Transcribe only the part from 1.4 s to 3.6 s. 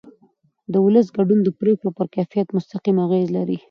د پرېکړو پر کیفیت مستقیم اغېز لري